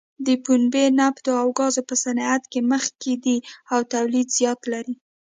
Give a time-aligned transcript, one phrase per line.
[0.25, 3.37] د پنبې، نفتو او ګازو په صنعت کې مخکې دی
[3.73, 4.95] او تولید زیات لري.